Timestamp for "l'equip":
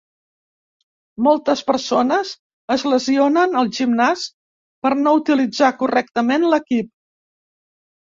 6.55-6.89